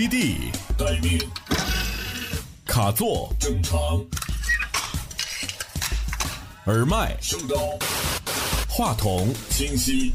[0.00, 1.20] 基地待命，
[2.64, 3.78] 卡座正常，
[6.64, 7.78] 耳麦收到，
[8.66, 10.10] 话筒清晰，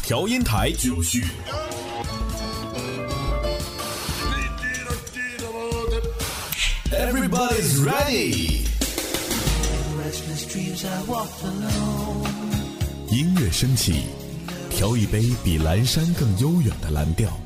[0.00, 1.26] 调音台就绪。
[6.92, 8.60] Everybody's ready。
[13.10, 14.04] 音乐升起，
[14.70, 17.36] 调一杯比蓝山更悠远的蓝调。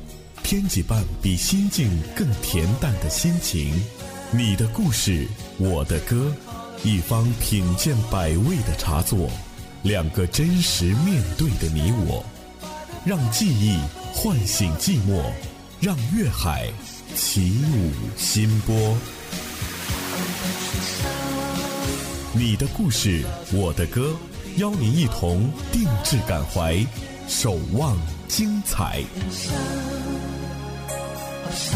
[0.51, 3.73] 添几瓣比心境更恬淡的心情。
[4.31, 5.25] 你的故事，
[5.57, 6.29] 我的歌，
[6.83, 9.29] 一方品鉴百味的茶座，
[9.81, 12.21] 两个真实面对的你我，
[13.05, 13.79] 让记忆
[14.13, 15.23] 唤醒寂寞，
[15.79, 16.67] 让乐海
[17.15, 18.75] 起舞新波。
[22.33, 24.13] 你的故事，我的歌，
[24.57, 26.85] 邀您一同定制感怀，
[27.29, 29.01] 守望精彩。
[31.51, 31.75] Of silence.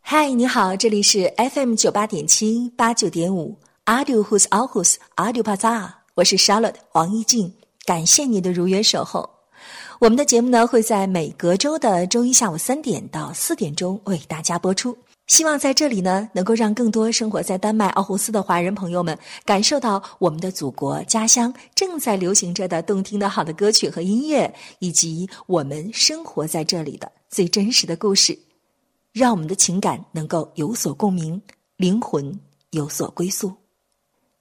[0.00, 9.30] 嗨，你好，这里是 FM 九八点七八九点五 Audio Who's All Who's Audio Bazaar，我是 Charlotte 王一静，感谢你的如约守候。
[10.00, 14.98] 我们的节目呢会在每隔周的周一下午三点到四点钟为大家播出。
[15.28, 28.36] 希望在这里呢，能够让更多生活在丹麦奥胡斯的华人朋友们感受到我们的祖国家乡正在流行着的动听的好的歌曲和音乐，以及我们生活在这里的最真实的故事。
[29.12, 31.40] 让我们的情感能够有所共鸣，
[31.76, 32.40] 灵魂
[32.70, 33.52] 有所归宿。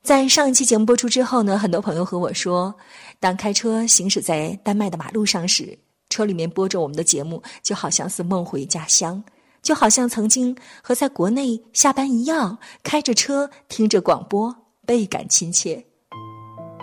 [0.03, 2.73] 在上一期节目播出之后呢，很多朋友和我说，
[3.19, 5.77] 当开车行驶在丹麦的马路上时，
[6.09, 9.21] 车里面播着我们的节目，就好像是梦回家乡，
[9.67, 14.55] 就好像曾经和在国内下班一样，开着车听着广播，
[14.85, 15.85] 倍感亲切。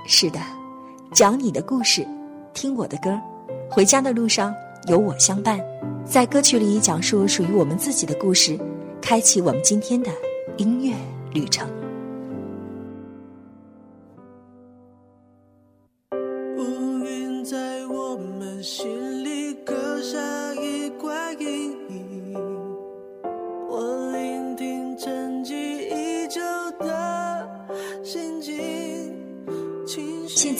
[0.06, 0.38] 是的，
[1.14, 2.06] 讲你的故事，
[2.52, 3.18] 听我的歌，
[3.70, 4.54] 回家的路上
[4.86, 5.58] 有我相伴。
[6.04, 8.60] 在歌曲里讲述属于我们自己的故事，
[9.00, 10.10] 开启我们今天的
[10.58, 10.94] 音乐
[11.32, 11.66] 旅程。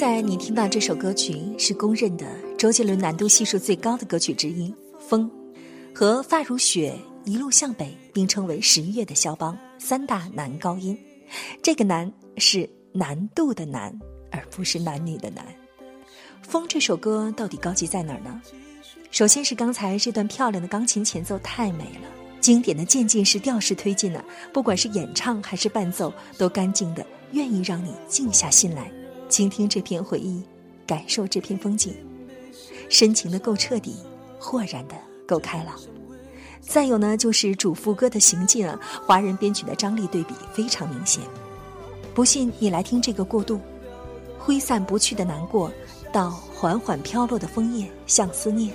[0.04, 2.26] 在你听到这首歌曲是公认的
[2.59, 5.31] 周杰伦难度系数最高的歌曲之一，《风》
[5.98, 6.94] 和《发如雪》
[7.31, 10.94] 一路向北并称为十一月的肖邦三大男高音。
[11.62, 13.98] 这个“难”是难度的“难”，
[14.31, 15.43] 而不是男女的“男”。
[16.47, 18.43] 《风》这首歌到底高级在哪儿呢？
[19.10, 22.09] 首先是刚才这段漂亮的钢琴前奏太美了，
[22.43, 24.22] 经典的渐进式调式推进呢、
[24.53, 28.93] 不管是演唱还是伴奏，都干净的，愿意让你静下心来，
[29.34, 30.41] 倾听这片回忆，
[30.87, 31.93] 感受这片风景，
[32.89, 33.97] 深情的够彻底，
[34.39, 34.95] 豁然的
[35.27, 35.75] 够开朗。
[36.61, 41.21] 再有呢，就是主副歌的行进啊，华人编曲的张力对比非常明显。
[42.15, 43.59] 不信你来听这个过渡，
[44.39, 45.69] 挥散不去的难过，
[46.12, 48.73] 到缓缓飘落的枫叶像思念，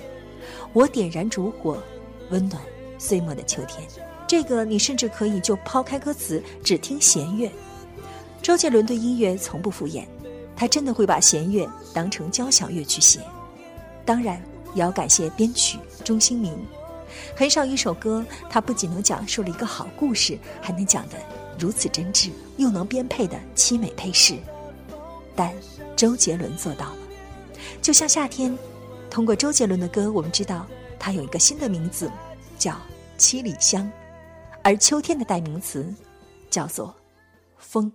[0.74, 1.82] 我点燃烛火，
[2.28, 2.60] 温暖
[2.98, 3.88] 岁末的秋天。
[4.26, 7.50] 这个你甚至可以就抛开歌词，只听弦乐。
[8.42, 10.04] 周杰伦对音乐从不敷衍，
[10.60, 13.20] 他真的会把弦乐当成交响乐去写。
[14.04, 14.38] 当然，
[14.74, 16.54] 也要感谢编曲钟兴民。
[17.34, 21.16] 很少一首歌，它不仅能讲述了一个好故事，还能讲得
[21.58, 24.36] 如此真挚，又能编配的凄美配饰。
[25.34, 25.50] 但
[25.96, 26.98] 周杰伦做到了。
[27.80, 28.54] 就像夏天，
[29.08, 30.66] 通过周杰伦的歌，我们知道
[30.98, 32.12] 他有一个新的名字，
[32.58, 32.76] 叫
[33.16, 33.90] 七里香，
[34.62, 35.90] 而秋天的代名词
[36.50, 36.94] 叫做
[37.56, 37.90] 风。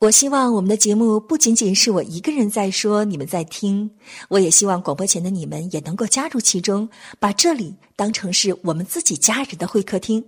[0.00, 3.90] 我希望我们的节目不仅仅是我一个人在说，你们在听。
[4.30, 6.88] 我也希望广播前的你们也能够加入其中，
[7.18, 10.24] 把这里当成是我们自己家人的会客厅，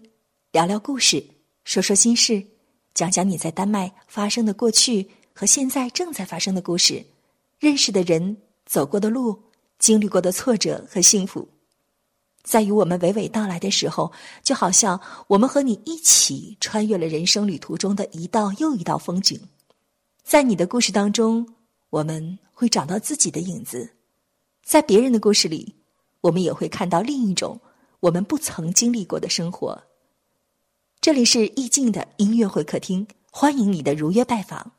[0.50, 1.24] 聊聊故事，
[1.64, 2.44] 说说心事，
[2.92, 7.02] 讲讲你在丹麦发生的过去和现在正在发生的故事，
[7.58, 8.36] 认识的人，
[8.66, 9.42] 走过的路，
[9.78, 11.48] 经历过的挫折和幸福。
[12.42, 14.12] 在与我们娓娓道来的时候，
[14.42, 19.40] 就好像我们和你一起穿越了人生旅途中的一道又一道风景。
[20.24, 21.46] 在你的故事当中，
[21.90, 23.88] 我们会找到自己的影子；
[24.64, 25.74] 在别人的故事里，
[26.20, 27.60] 我们也会看到另一种
[28.00, 29.82] 我们不曾经历过的生活。
[31.00, 34.72] 这里是意境的音乐会客厅，欢迎你的如约拜访。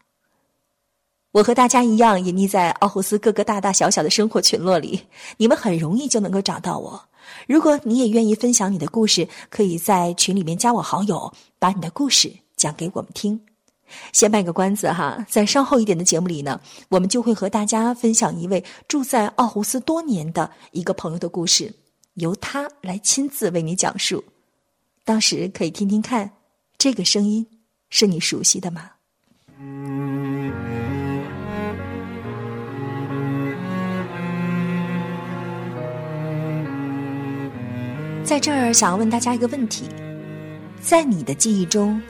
[1.31, 5.01] 我和大家一样，隐匿在奥胡斯各个大大小小的生活群落里，
[5.37, 7.09] 你们很容易就能够找到我。
[7.47, 13.39] 如果你也愿意分享你的故事，可以在群里面加我好友，把你的故事讲给我们听。
[14.11, 16.59] 先卖个关子哈，在稍后一点的节目里呢，
[16.89, 21.73] 我们就会和大家分享一位住在奥胡斯多年的一个朋友的故事，
[22.15, 24.23] 由他来亲自为你讲述。
[25.05, 26.31] 当时可以听听看，
[26.77, 27.45] 这个声音
[27.89, 28.91] 是你熟悉的吗？
[38.23, 39.83] 在这儿，想要问大家一个问题：
[40.81, 42.01] 在你的记忆中，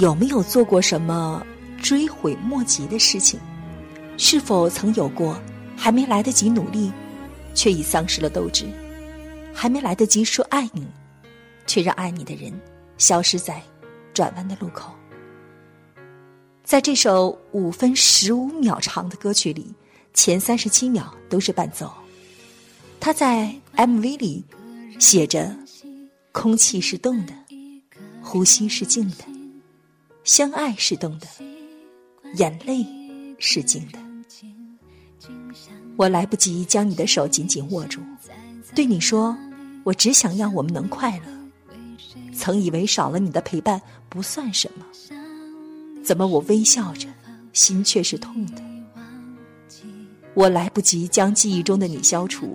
[0.00, 1.44] 有没有做过什么
[1.82, 3.36] 追悔莫及的事情？
[4.16, 5.36] 是否曾有过
[5.76, 6.92] 还没来得及努力，
[7.52, 8.66] 却已丧失了斗志；
[9.52, 10.86] 还没来得及说爱你，
[11.66, 12.52] 却让爱你的人
[12.96, 13.60] 消失在
[14.14, 14.92] 转弯的路口。
[16.62, 19.74] 在这首五分十五秒长的歌曲里，
[20.14, 21.92] 前三十七秒都是伴奏。
[23.00, 24.44] 他在 MV 里
[25.00, 25.52] 写着
[26.30, 27.32] ：“空气是动的，
[28.22, 29.24] 呼吸是静的，
[30.28, 31.26] 相爱是动的，
[32.34, 32.84] 眼泪
[33.38, 33.98] 是静的。”
[35.96, 38.02] 我来不及将你的手紧紧握住，
[38.74, 39.34] 对你说
[39.84, 41.24] ：“我只想要我们能快乐。”
[42.36, 43.80] 曾以为少了你的陪伴
[44.10, 44.84] 不算什么，
[46.04, 47.08] 怎么我微笑着，
[47.54, 48.62] 心却是痛的？
[50.34, 52.54] 我来不及将记忆中的你消除，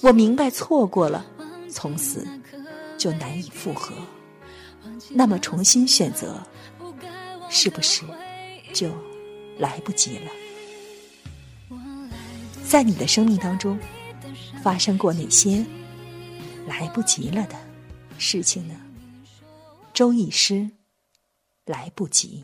[0.00, 1.22] 我明白错过了，
[1.68, 2.26] 从此
[2.96, 3.94] 就难以复合。
[5.10, 6.42] 那么重新选择，
[7.54, 8.02] 是不是
[8.72, 8.90] 就
[9.58, 10.30] 来不及了？
[12.64, 13.78] 在你的生命当中，
[14.64, 15.62] 发生过哪些
[16.66, 17.56] 来不及了的
[18.16, 18.74] 事情呢？
[19.92, 20.66] 周易师，
[21.66, 22.42] 来不及。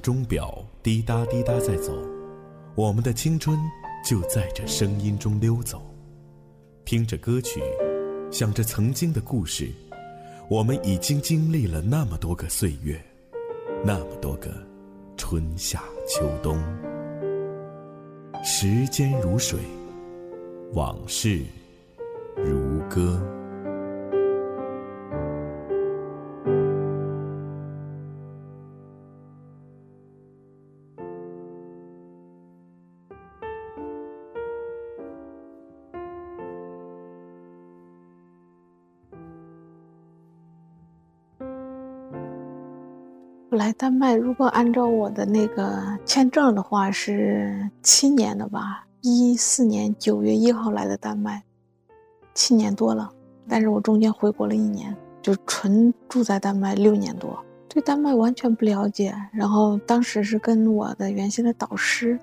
[0.00, 1.92] 钟表滴答滴答在走，
[2.74, 3.56] 我们的青春
[4.04, 5.80] 就在这声音中溜走。
[6.84, 7.60] 听着歌曲，
[8.32, 9.70] 想着曾经的故事，
[10.48, 13.00] 我们已经经历了那么多个岁月，
[13.84, 14.50] 那么多个
[15.16, 16.58] 春夏秋冬。
[18.42, 19.60] 时间如水，
[20.72, 21.42] 往事
[22.36, 23.22] 如歌。
[44.00, 51.42] 麦，如果按照我的那个签证的话，是七年的吧，一四年九月一号来的丹麦，
[52.32, 53.12] 七年多了。
[53.46, 59.14] 但是我中间回国了一年，就纯住在丹麦六年多，对丹麦完全不了解。
[59.34, 62.18] 然后当时是跟我的原先的导师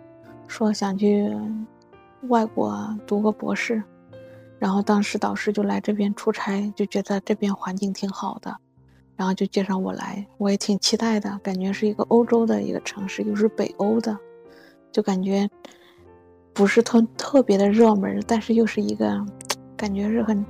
[0.48, 1.32] 说想去
[2.28, 3.84] 外国读个博士，
[4.58, 8.58] 然后当时导师就来这边出差，就觉得这边环境挺好的。
[9.18, 14.16] 然后就介绍我来，我也挺期待的，感觉是一个欧洲的一个城市，又是北欧的，
[14.92, 15.50] 就感觉
[16.54, 19.20] 不是特特别的热门，但是又是一个
[19.76, 20.46] 感觉是很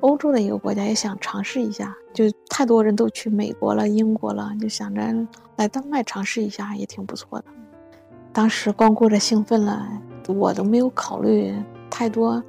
[0.00, 1.96] 欧洲的一个国家，也想尝试一下。
[2.12, 5.02] 就太多人都去美国了、英国了，就想着
[5.56, 7.46] 来丹麦尝试一下，也挺不错的。
[8.34, 9.88] 当时光顾着兴奋了，
[10.28, 11.54] 我都没有考虑
[11.88, 12.42] 太多，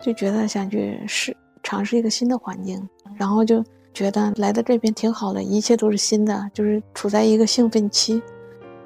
[0.00, 3.64] 就觉得想去试尝试一个新的环境，然后就。
[3.94, 8.22] 觉得来到这边挺好的，一切都是新的，就是处在一个兴奋期。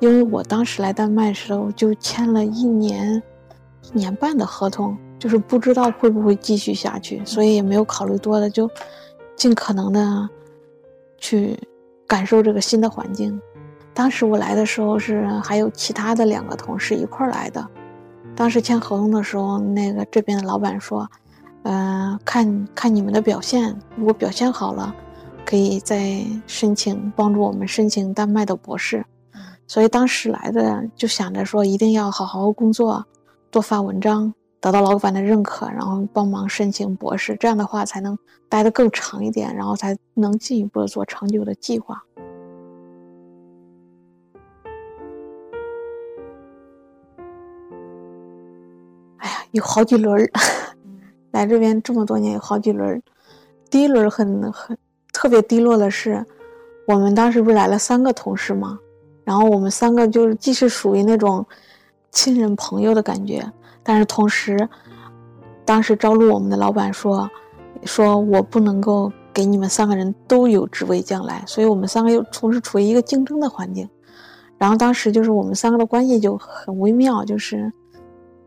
[0.01, 3.23] 因为我当时来丹麦的时候就签了一年、
[3.83, 8.69] 一年半的合同，就是不知道会不会继续下去，所以也没有考虑多的，就
[9.37, 10.29] 尽可能的
[11.19, 11.59] 去
[12.07, 13.41] 感受这个新的环境。
[13.95, 17.67] 当时我来的时候是还有其他的两个同事一块儿来的。
[18.35, 21.09] 当时签合同的时候，那个这边的老板说。
[21.69, 24.95] 嗯，看看你们的表现，如果表现好了，
[25.45, 29.05] 可以再申请帮助我们申请丹麦的博士。
[29.67, 33.05] 所以当时来的就想着说，一定要好好工作，
[33.51, 38.17] 多发文章，得到老板的认可，然后帮忙申请博士，这样的话才能
[38.49, 42.01] 待得更长一点，然后才能进一步的做长久的计划。
[49.17, 50.31] 哎呀，有好几轮儿。
[51.37, 53.03] 来这边这么多年，有好几轮。
[53.69, 54.77] 第一轮很很
[55.13, 56.25] 特别低落的是，
[56.87, 58.79] 我们当时不是来了三个同事吗？
[59.23, 61.45] 然后我们三个就是既是属于那种
[62.11, 63.45] 亲人朋友的感觉，
[63.83, 64.57] 但是同时，
[65.65, 67.29] 当时招录我们的老板说，
[67.85, 73.87] 说我不能够给你们三个人都有职位将来，所以我们三个又同时处于一个竞争的环境。
[74.57, 77.71] 然后当时就是我们三个的关系就很微妙，就是。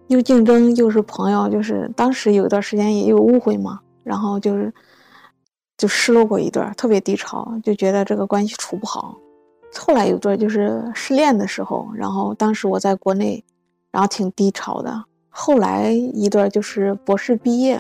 [0.10, 4.74] 又竞争又是朋友，就是当时有一段时间也有误会嘛，然后就是
[5.78, 9.15] 就失落过一段，特别低潮，就觉得这个关系处不好。
[9.78, 13.43] 后来有段就是失恋的时候，然后当时我在国内，
[13.91, 15.06] 然后挺低潮的。
[15.30, 17.80] 后来一段就是博士毕业，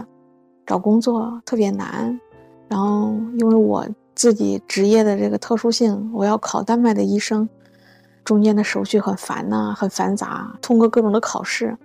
[0.67, 2.19] 找工作特别难，
[2.67, 7.49] 然后因为我自己职业的这个特殊性，我要考丹麦的医生，
[8.23, 11.75] 中间的手续很烦呐，很繁杂，通过各种的考试。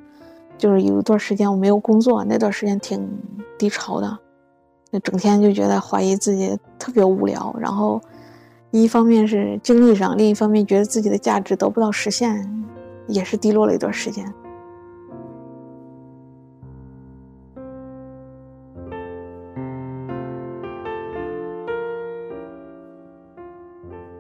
[0.57, 3.07] 就是有一段时间我没有工作，那段时间挺
[3.59, 4.19] 低潮的，
[4.91, 8.01] 那整天就觉得怀疑自己特别无聊，然后
[8.71, 12.65] 一方面是精力上，另一方面觉得自己的价值得不到实现，
[13.07, 14.25] 也是低落了一段时间。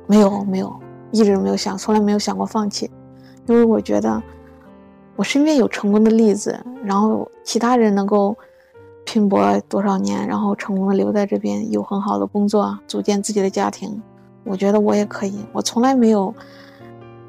[0.06, 0.72] 没有没有，
[1.10, 2.90] 一直没有想，从来没有想过放弃，
[3.46, 4.22] 因为我觉得
[5.16, 8.36] 我身边有成功的例子，然后其他人能够
[9.04, 14.02] 拼搏多少年，然后成功的留在这边，有很好的工作，组建自己的家庭，
[14.44, 15.38] 我觉得我也可以。
[15.52, 16.34] 我从来没有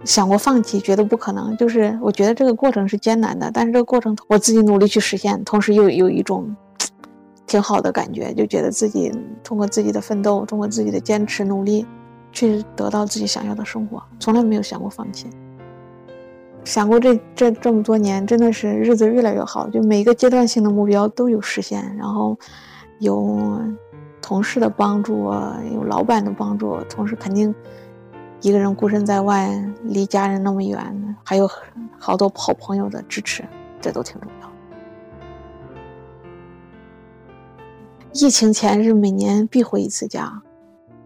[0.04, 1.56] 想过放弃，觉得不可能。
[1.58, 6.56] 就是我觉得这个过程是艰难的，但是这个过程我自己努力去实现，同时又有一种
[7.46, 9.12] 挺好的感觉，就觉得自己
[9.44, 11.86] 通过自己的奋斗，通过自己的坚持努力。
[12.32, 15.28] 去得到自己想要的生活，从来没有想过放弃。
[16.66, 22.38] 想过这这这么多年，真的是日子越来越好，就每一个阶段性的目标都有实现，然后
[23.00, 23.62] 有
[24.20, 25.32] 同事的帮助，
[25.72, 27.54] 有老板的帮助，同时肯定
[28.42, 29.50] 一个人孤身在外，
[29.84, 31.48] 离家人那么远，还有
[32.00, 33.46] 好多好朋友的支持，
[33.80, 34.52] 这都挺重要。
[38.12, 40.42] 疫情前是每年必回一次家。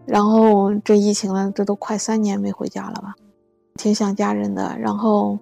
[0.06, 3.14] 然后这疫情了，这都快三年没回家了吧，
[3.74, 4.76] 挺想家人的。
[4.78, 5.38] 然后，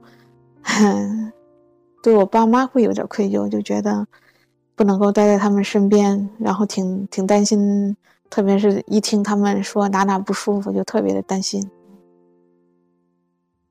[2.03, 4.07] 对我爸妈会有点愧疚，就觉得
[4.77, 7.97] 不能够待在他们身边，然后挺挺担心，
[8.31, 11.69] 特别是一听他们说哪哪不舒服，就特别的担心，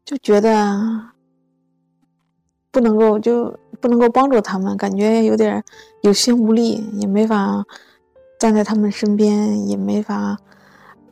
[0.03, 1.09] 就觉得
[2.71, 5.63] 不能够就不能够帮助他们，感觉有点
[6.01, 7.65] 有心无力，也没法
[8.37, 10.37] 站在他们身边，也没法。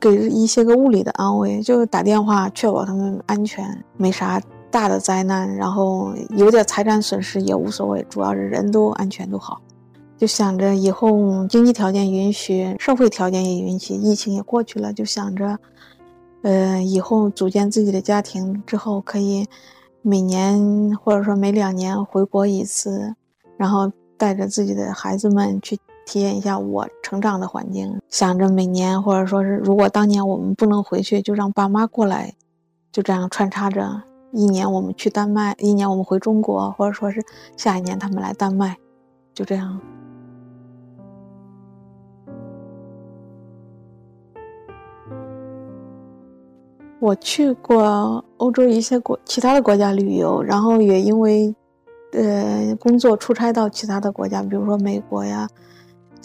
[0.00, 9.60] 给一些个物理的安慰，就打电话确保他们安全，没啥大的灾难，然后有点财产损失也无所谓，主要是人都安全都好。
[10.18, 15.58] 就想着以后经济条件允许，社会条件也允许，疫情也过去了，就想着，
[16.42, 19.46] 呃，以后组建自己的家庭之后，可以
[20.02, 23.14] 每年或者说每两年回国一次，
[23.56, 25.78] 然后带着自己的孩子们去。
[26.06, 32.32] 体验一下我成长的环境，想着每年或者说是，如果当年我们不能回去，就让爸妈过来，
[32.92, 37.20] 就这样穿插着，一年我们去丹麦，一年我们回中国，或者说是
[37.56, 38.76] 下一年他们来丹麦，
[39.34, 39.80] 就这样。
[47.00, 51.52] 我去过欧洲一些国其他的国家旅游，然后也因为，
[52.12, 55.48] 呃，工作出差到其他的国家，比如说美国呀。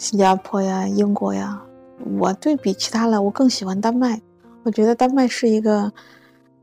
[0.02, 1.62] 新加坡呀，英国呀，
[2.18, 4.20] 我对比其他的，我更喜欢丹麦。
[4.64, 5.92] 我觉得丹麦是一个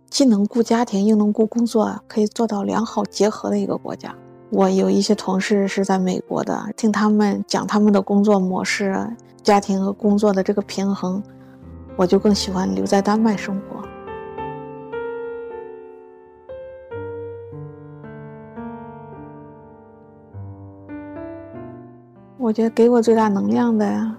[0.09, 4.13] 既能顾家庭又能顾工作，可以做到良好结合的一个国家。
[4.49, 8.93] 我有一些同事是在美国的，听他们讲他们的工作模式、
[9.41, 11.23] 家庭和工作的这个平衡，
[11.95, 13.88] 我就更喜欢留在丹麦生活。
[22.39, 24.09] 我觉得给我最大能量的，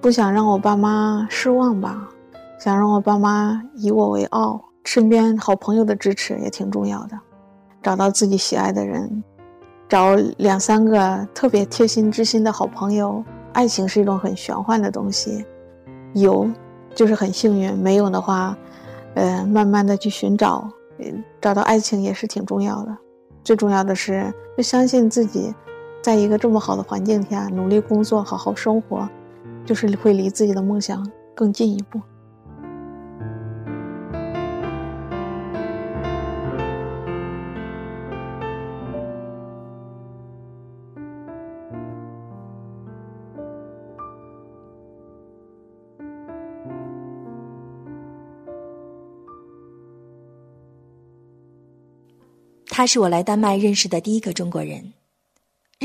[0.00, 2.08] 不想让我爸妈失望吧，
[2.58, 4.58] 想让我爸妈以我为傲。
[4.84, 7.18] 身边好朋友的支持也挺重要的，
[7.82, 9.22] 找到自己喜爱的人，
[9.90, 13.22] 找两三个特别贴心知心的好朋友。
[13.52, 15.44] 爱情是一种很玄幻的东西，
[16.14, 16.48] 有
[16.94, 18.56] 就是很幸运，没有的话，
[19.16, 20.66] 呃，慢慢的去寻找，
[21.42, 22.96] 找到爱情也是挺重要的。
[23.44, 25.54] 最重要的是，就相信自己。
[26.06, 29.08] 在一个这么好的环境下努力工作，好好生活，
[29.64, 32.00] 就是会离自己的梦想更进一步。
[52.68, 54.92] 他是我来丹麦认识的第一个中国人。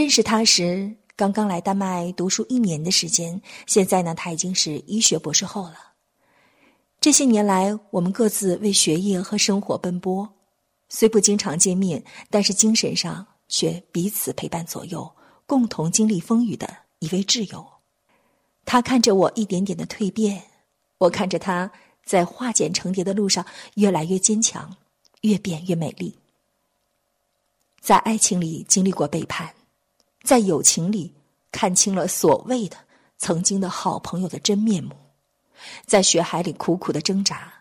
[0.01, 3.39] 认识他时，刚刚来丹麦读书一年的时间。
[3.67, 5.75] 现在呢，他已经是医学博士后了。
[6.99, 10.27] 这些年来，我们各自为学业和生活奔波，
[10.89, 15.07] 虽不经常见面，但是精神上却彼此陪伴左右，
[15.45, 17.63] 共同经历风雨的一位挚友。
[18.65, 20.41] 他看着我一点点的蜕变，
[20.97, 21.71] 我看着他
[22.03, 24.75] 在化茧成蝶的路上越来越坚强，
[25.21, 26.17] 越变越美丽。
[27.79, 29.53] 在爱情里经历过背叛。
[30.23, 31.13] 在友情里
[31.51, 32.77] 看清了所谓的
[33.17, 34.95] 曾经的好朋友的真面目，
[35.85, 37.51] 在血海里苦苦的挣扎，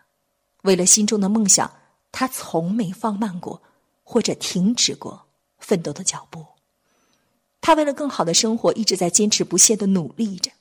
[0.63, 1.71] 为了心中的梦想，
[2.11, 3.61] 他从没放慢过
[4.03, 5.27] 或者停止过
[5.59, 6.45] 奋斗的脚步。
[7.61, 10.51] 他为了更好的生活，一直在坚持不懈的努力着。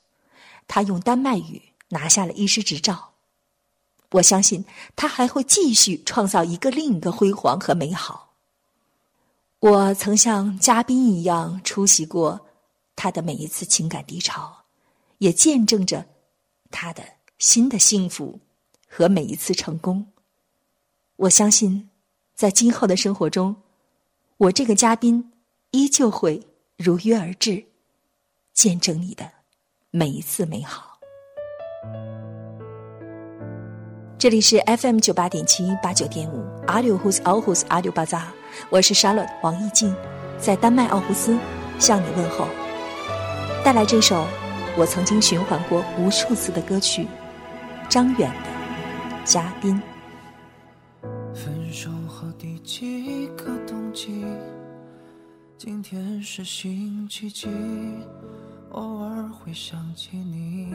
[0.69, 3.15] 他用丹麦语拿下了医师执照。
[4.13, 4.65] 我相信
[4.97, 8.30] 他还会继续创造一个另一个辉煌和美好。
[9.61, 12.47] 我曾像嘉宾一样出席过
[12.97, 14.65] 他的每一次情感低潮，
[15.19, 16.07] 也见证着
[16.71, 17.03] 他的
[17.39, 18.41] 新的幸福
[18.89, 20.07] 和每一次成功。
[21.17, 21.91] 我相信，
[22.35, 23.55] 在今后的生活中，
[24.39, 25.31] 我这个嘉宾
[25.73, 26.43] 依旧会
[26.79, 27.63] 如约而至，
[28.55, 29.31] 见证你的
[29.91, 30.99] 每一次美好。
[34.17, 38.33] 这里是 FM 九八点七八九点五阿柳胡斯奥胡斯阿柳巴扎，
[38.69, 39.95] 我是 Charlotte 王艺静，
[40.39, 41.39] 在丹麦奥胡斯
[41.79, 42.47] 向你问候。
[43.65, 44.27] 带来这首
[44.77, 47.07] 我曾经循环过无数次的歌曲，
[47.89, 49.81] 张远的《嘉宾》。
[51.35, 54.25] 分手后第几个冬季？
[55.59, 57.49] 今天是星期几？
[58.71, 60.73] 偶尔会想起你。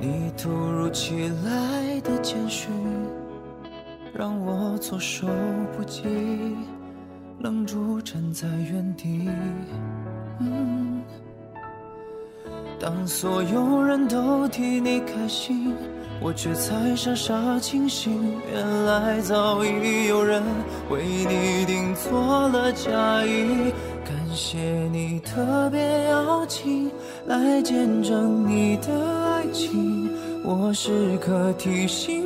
[0.00, 2.70] 你突如其来的简讯，
[4.14, 5.26] 让我措手
[5.76, 6.02] 不及，
[7.40, 9.28] 愣住站在原地。
[12.78, 15.74] 当所有人都替你开心。
[16.24, 18.12] 我却才傻傻清醒，
[18.52, 20.40] 原来早已有人
[20.88, 23.72] 为你订做了嫁衣。
[24.04, 24.56] 感谢
[24.92, 26.88] 你特别邀请
[27.26, 28.92] 来见证你的
[29.24, 30.08] 爱情，
[30.44, 32.21] 我时刻提醒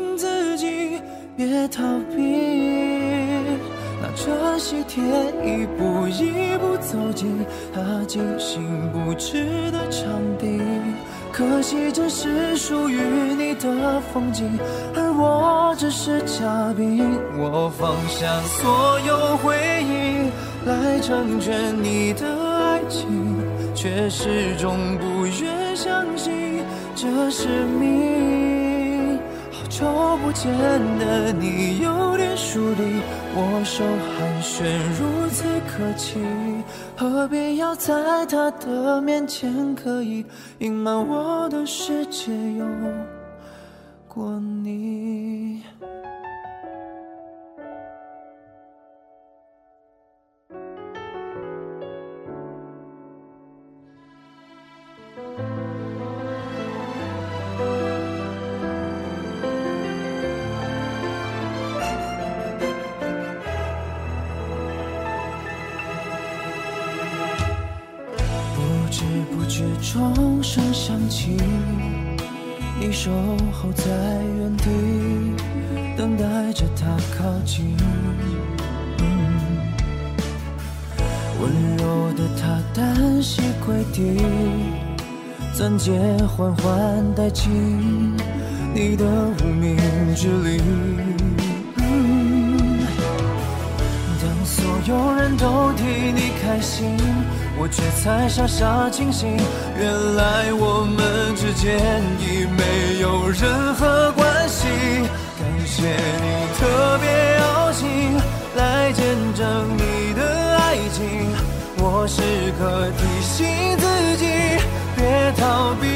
[1.37, 1.83] 别逃
[2.15, 2.23] 避。
[4.01, 5.03] 拿着喜帖
[5.43, 10.61] 一步一步走进他精心布置的场地。
[11.33, 12.99] 可惜这是属于
[13.37, 14.59] 你的风景，
[14.95, 17.19] 而我只是嘉宾。
[17.37, 20.31] 我放下所有回忆
[20.67, 23.07] 来成全你的爱情，
[23.75, 26.63] 却始终不愿相信
[26.95, 28.46] 这是命。
[29.79, 29.85] 久
[30.25, 30.51] 不见
[30.99, 32.99] 的你有点疏离，
[33.37, 34.65] 握手寒暄
[34.99, 36.19] 如此客气。
[36.97, 40.25] 何必要在他的面前刻意
[40.61, 42.65] 隐瞒我的世界有
[44.09, 45.61] 过你？
[69.93, 71.37] 钟声响起，
[72.81, 73.11] 你守
[73.53, 73.85] 候在
[74.37, 74.65] 原地，
[75.97, 77.77] 等待着他靠近。
[81.41, 84.21] 温柔的他单膝跪地，
[85.55, 85.93] 钻戒
[86.37, 87.53] 缓缓戴进
[88.75, 89.05] 你的
[89.41, 89.77] 无名
[90.17, 90.61] 指里。
[94.21, 96.97] 当所有人都替你开心。
[97.59, 99.35] 我却才傻傻清醒，
[99.79, 104.69] 原来我们之间已没有任何关系。
[105.39, 106.27] 感谢你
[106.59, 108.17] 特别邀请
[108.57, 111.33] 来见证你的爱情，
[111.79, 112.21] 我时
[112.59, 113.47] 刻提醒
[113.79, 114.27] 自己
[114.95, 115.87] 别逃避。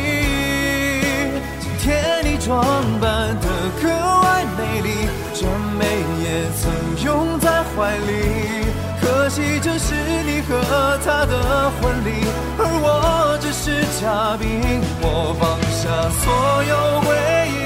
[1.61, 2.65] 今天你装
[3.01, 3.47] 扮得
[3.83, 3.89] 格
[4.23, 5.47] 外美丽，这
[5.79, 5.85] 美
[6.25, 8.70] 也曾拥在怀里。
[9.01, 12.25] 可惜这是你和他的婚礼，
[12.59, 14.61] 而我只是嘉宾。
[15.01, 15.89] 我放下
[16.21, 16.25] 所
[16.65, 17.09] 有回
[17.49, 17.59] 忆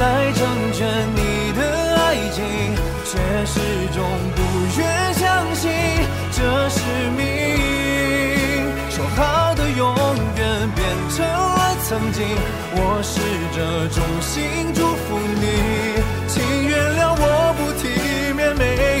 [0.00, 0.38] 来成
[0.72, 0.82] 全
[1.14, 1.60] 你的
[1.96, 2.42] 爱情，
[3.04, 3.12] 却
[3.46, 3.54] 始
[3.94, 4.02] 终
[4.34, 4.38] 不
[4.78, 5.70] 愿相信
[6.32, 6.80] 这是
[7.16, 7.22] 命。
[8.90, 9.94] 说好的永
[10.36, 12.24] 远变成了曾经，
[12.76, 13.20] 我试
[13.54, 15.46] 着衷心祝福你，
[16.28, 17.22] 请原谅我
[17.58, 17.82] 不体
[18.34, 18.93] 面没。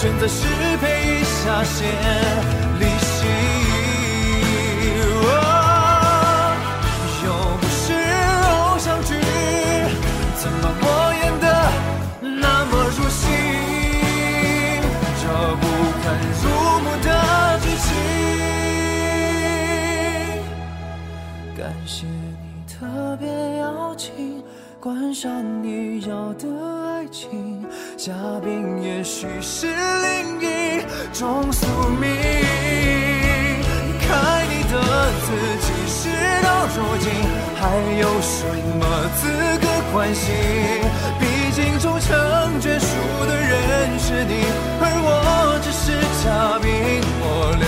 [0.00, 0.46] 选择失
[0.78, 1.86] 陪一下先
[2.78, 3.26] 离席，
[7.22, 7.28] 又
[7.60, 7.92] 不是
[8.48, 9.10] 偶像剧，
[10.38, 10.84] 怎么我
[11.22, 11.44] 演的
[12.22, 13.20] 那么入戏？
[15.20, 15.22] 这
[15.60, 15.62] 不
[16.02, 16.02] 堪
[16.40, 16.42] 入
[16.80, 17.06] 目的
[17.60, 17.88] 剧情，
[21.58, 22.49] 感谢你
[22.80, 22.86] 特
[23.20, 24.42] 别邀请。
[24.80, 25.30] 观赏
[25.62, 26.48] 你要的
[26.96, 27.62] 爱情，
[27.98, 30.80] 嘉宾也许是另一
[31.12, 31.66] 种宿
[32.00, 32.08] 命。
[32.08, 34.08] 离开
[34.48, 34.80] 你的
[35.20, 35.28] 自
[35.60, 36.08] 己，事
[36.42, 37.12] 到如今
[37.60, 37.68] 还
[38.00, 38.48] 有什
[38.80, 38.82] 么
[39.20, 39.28] 资
[39.60, 40.32] 格关心？
[41.20, 42.16] 毕竟终成
[42.62, 42.96] 眷属
[43.28, 44.40] 的人是你，
[44.80, 46.00] 而我只是。
[46.22, 46.70] 嘉宾，
[47.22, 47.24] 我
[47.56, 47.66] 流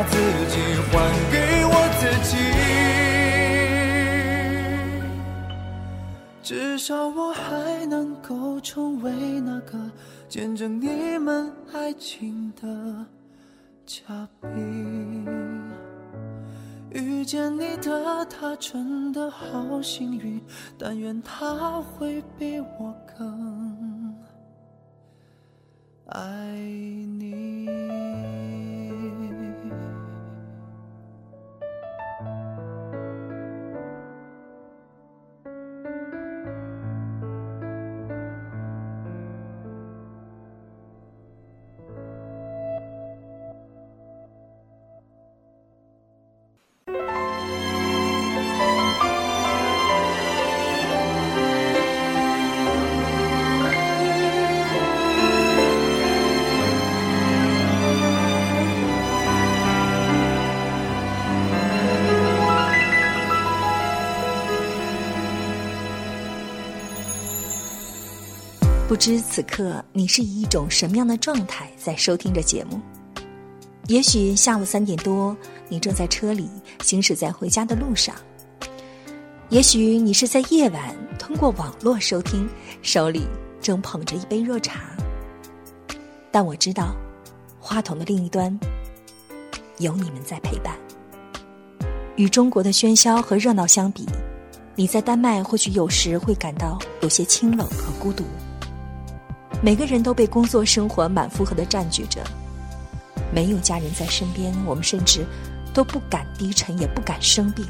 [0.00, 0.16] 把自
[0.48, 0.56] 己
[0.90, 1.36] 还给
[1.66, 2.32] 我自己。
[6.42, 9.78] 至少我还能够成为那个
[10.26, 13.04] 见证你们爱情的
[13.84, 15.28] 嘉宾。
[16.92, 20.40] 遇见你的他真的好幸运，
[20.78, 24.16] 但愿他会比我更
[26.06, 27.99] 爱你。
[68.90, 72.80] 不知此刻你是以一种什么样的状态在收听着节目？
[73.86, 75.36] 也许下午三点多，
[75.68, 76.50] 你正在车里
[76.82, 78.16] 行驶在回家的路上；
[79.48, 82.50] 也许你是在夜晚通过网络收听，
[82.82, 83.28] 手里
[83.60, 84.80] 正捧着一杯热茶。
[86.32, 86.96] 但我知道，
[87.60, 88.58] 话筒的另一端
[89.78, 90.74] 有你们在陪伴。
[92.16, 94.04] 与中国的喧嚣和热闹相比，
[94.74, 98.24] 你在丹麦或许有时会感到有些清冷和孤独。
[99.62, 102.22] 每个人都被工作生活满负荷的占据着，
[103.30, 105.26] 没有家人在身边，我们甚至
[105.74, 107.66] 都不敢低沉，也不敢生病，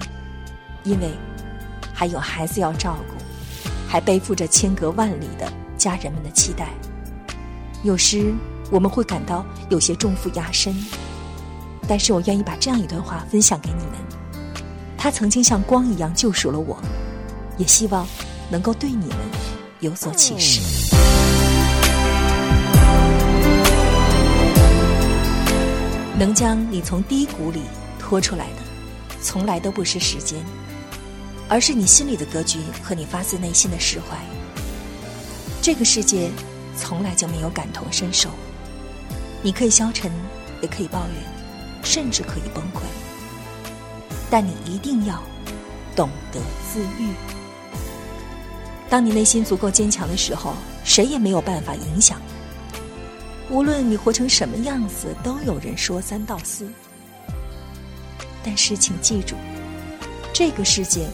[0.84, 1.10] 因为
[1.92, 3.14] 还有孩子要照顾，
[3.88, 6.68] 还背负着千隔万里的家人们的期待。
[7.82, 8.32] 有时
[8.70, 10.72] 我们会感到有些重负压身，
[11.88, 13.94] 但是我愿意把这样一段话分享给你们，
[14.96, 16.80] 它曾经像光一样救赎了我，
[17.58, 18.06] 也希望
[18.48, 19.16] 能够对你们
[19.80, 20.99] 有所启示。
[26.20, 27.62] 能将你从低谷里
[27.98, 28.56] 拖出来的，
[29.22, 30.38] 从来都不是时间，
[31.48, 34.18] 而是你心里的格局和你发自内心的释怀。
[35.62, 36.30] 这个世界
[36.76, 38.28] 从来就没有感同身受，
[39.40, 40.12] 你可以消沉，
[40.60, 41.24] 也可以抱怨，
[41.82, 42.82] 甚至可以崩溃，
[44.28, 45.22] 但你一定要
[45.96, 46.38] 懂得
[46.70, 47.14] 自愈。
[48.90, 50.52] 当你内心足够坚强的时候，
[50.84, 52.20] 谁也没有办法影响。
[53.50, 56.68] 无论你活成什么样子，都有人说三道四。
[58.44, 59.34] 但是请记住，
[60.32, 61.08] 这个世界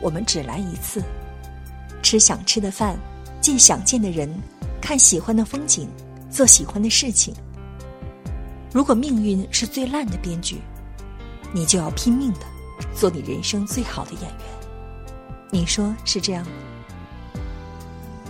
[0.00, 1.02] 我们只来一次，
[2.00, 2.96] 吃想吃的饭，
[3.40, 4.32] 见想见的人，
[4.80, 5.88] 看喜欢的风景，
[6.30, 7.34] 做喜欢的事情。
[8.72, 10.58] 如果命运是最烂的编剧，
[11.52, 12.46] 你就要拼命的
[12.94, 14.30] 做你人生最好的演员。
[15.50, 16.52] 你说是这样吗？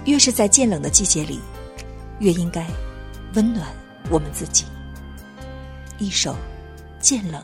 [0.07, 1.41] 越是在渐冷的季节里，
[2.21, 2.67] 越应该。
[3.35, 3.67] 温暖
[4.11, 4.65] 我们自己，
[5.99, 6.33] 一首
[7.01, 7.41] 《渐冷》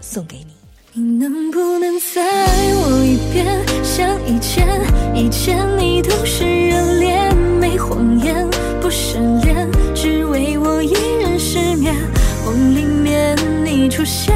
[0.00, 0.54] 送给你。
[0.92, 3.46] 你能不能再爱我一遍，
[3.82, 4.66] 像以前？
[5.14, 8.46] 以前你都是热恋，没谎言，
[8.80, 11.94] 不失恋，只为我一人失眠。
[12.44, 14.34] 梦里面你出现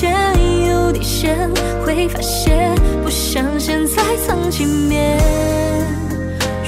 [0.00, 0.08] 一切
[0.66, 1.36] 有底线，
[1.84, 5.20] 会发现不像现在曾见面。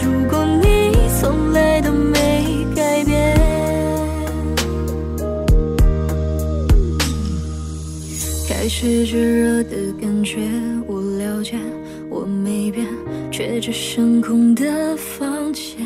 [0.04, 3.34] 如果你从来都没改变，
[8.46, 10.36] 开始炙热的感觉
[10.86, 11.56] 我了解，
[12.10, 12.86] 我没变，
[13.30, 15.76] 却只剩空的房间。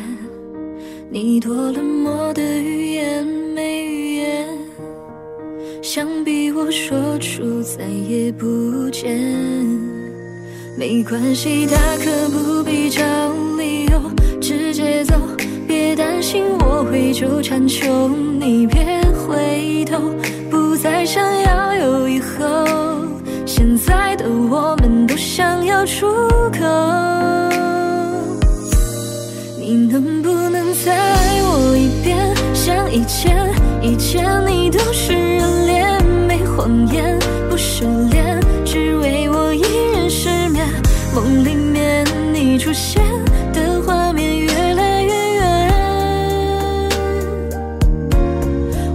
[1.09, 3.56] 你多冷漠的语言。
[5.97, 9.19] 想逼我说出再也不见，
[10.77, 13.01] 没关系，大可不必找
[13.57, 13.99] 理由，
[14.39, 15.15] 直接走，
[15.67, 19.99] 别担心我会纠缠，求你别回头，
[20.51, 22.45] 不再想要有以后，
[23.47, 26.05] 现在的我们都想要出
[26.51, 26.59] 口，
[29.59, 32.15] 你能不能再爱我一遍，
[32.53, 35.86] 像以前，以前你都是热烈。
[36.57, 37.19] 谎言
[37.51, 40.65] 不失恋，只为我一人失眠。
[41.13, 42.03] 梦里面
[42.33, 42.99] 你出现
[43.53, 45.71] 的画面越来越远，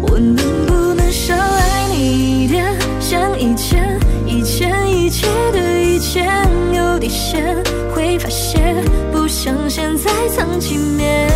[0.03, 0.37] 我能
[0.67, 2.65] 不能少爱你一点？
[2.99, 3.97] 像以前，
[4.27, 6.29] 以前一切的以前
[6.75, 7.57] 有底线，
[7.95, 8.75] 会发现
[9.13, 11.32] 不像现在藏情面。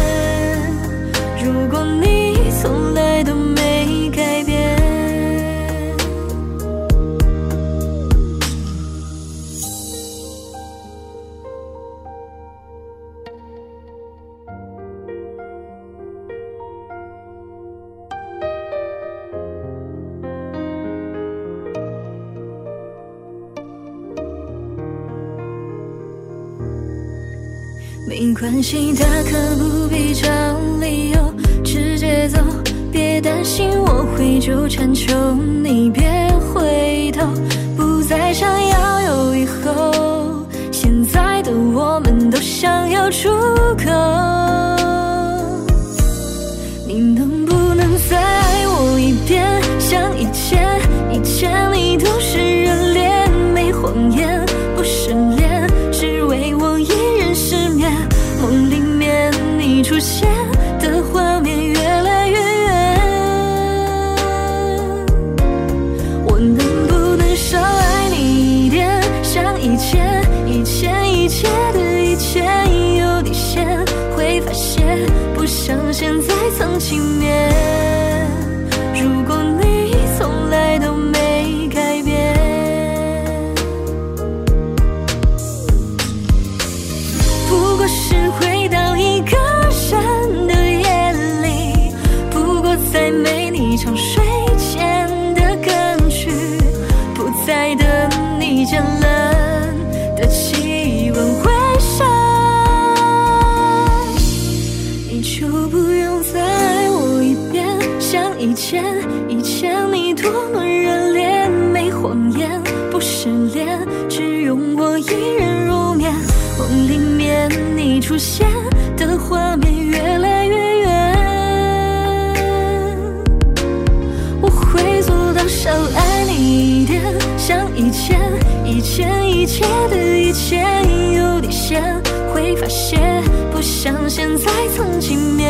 [133.86, 135.46] 像现在藏情面。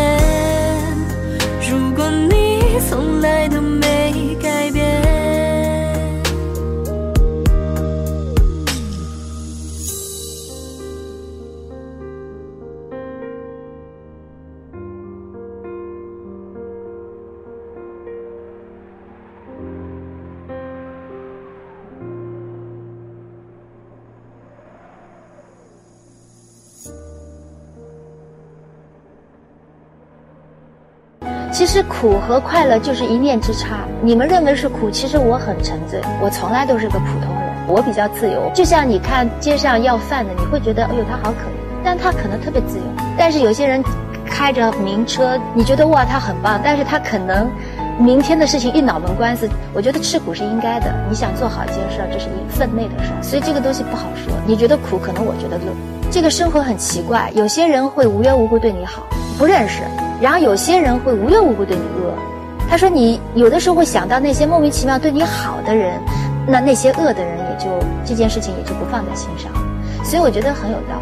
[1.71, 3.96] 如果你从来都没
[31.57, 33.79] 其实苦和快乐就是一念之差。
[34.03, 38.51] 你们认为是苦，其实我很沉醉，我从来都是个普通人，我比较自由。
[38.53, 42.85] 就像你看街上要饭的，你会觉得哎呦他好可怜，但他可能特别自由。
[43.17, 43.83] 但是有些人
[44.27, 47.51] 开着名车，你觉得哇他很棒，但是他可能
[47.99, 49.49] 明天的事情一脑门官司。
[49.73, 54.33] 我觉得吃苦是应该的，你想做好一件事儿，这是你分内的事儿，所以这个东西不好说。
[54.47, 55.73] 你觉得苦，可能我觉得乐。
[56.11, 59.03] 这个生活很奇怪，有些人会无缘无故对你好，
[59.39, 59.83] 不认识。
[60.21, 62.15] 然后有些人会无缘无故对你恶，
[62.71, 66.01] 他说你有的时候会想到那些莫名其妙对你好的人，
[66.47, 67.71] 那那些恶的人也就
[68.05, 69.51] 这件事情也就不放在心上，
[70.05, 70.95] 所以我觉得很有道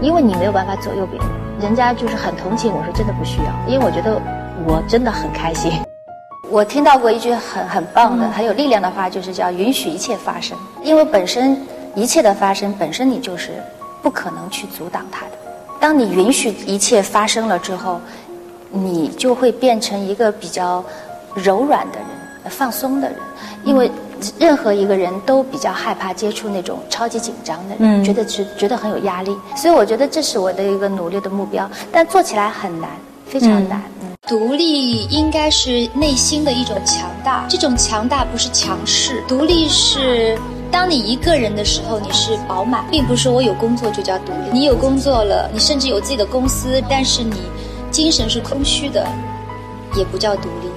[0.00, 1.28] 理，因为你没有办法左右别人，
[1.60, 4.20] 人家就是很同情我说真的不需要，因为我觉得
[4.66, 5.70] 我真的很开心。
[6.54, 11.60] 我听到过一句很很棒的、很有力量的话，就是叫允许一切发生，因为本身
[11.96, 13.50] 一切的发生本身你就是
[14.00, 15.32] 不可能去阻挡它的，
[15.80, 18.00] 当你允许一切发生了之后。
[18.76, 20.84] 你就会变成一个比较
[21.32, 23.16] 柔软的人、放松的人，
[23.62, 23.88] 因为
[24.36, 29.36] 任何一个人都比较害怕接触那种超级紧张的人，觉得觉觉得很有压力。
[29.54, 32.90] 所以我觉得这是我的一个努力的目标，但做起来很难，
[33.26, 33.82] 非常难。
[34.00, 40.38] 嗯独立应该是内心的一种强大，这种强大不是强势，独立是
[40.70, 44.50] 当你一个人的时候，你是饱满，并不是我有工作就叫独立。
[44.50, 47.34] 你有工作了，你甚至有自己的公司，但是你。
[47.90, 49.06] 精神是空虚的，
[49.96, 50.68] 也不叫独立。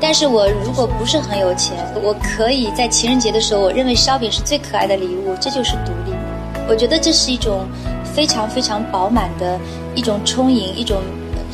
[0.00, 6.12] 但是我如果不是很有钱，我可以在情人节的时候，我认为烧饼是最可爱的礼物，这就是独立。
[6.68, 7.64] 我觉得这是一种
[8.02, 9.56] 非常非常饱满的
[9.94, 11.00] 一种充盈，一种